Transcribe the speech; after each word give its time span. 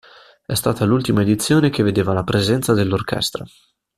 È 0.43 0.55
stata 0.55 0.83
l'ultima 0.83 1.21
edizione 1.21 1.69
che 1.69 1.83
vedeva 1.83 2.11
la 2.11 2.23
presenza 2.23 2.73
dell'orchestra. 2.73 3.45